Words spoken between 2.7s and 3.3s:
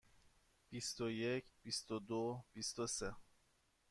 و سه.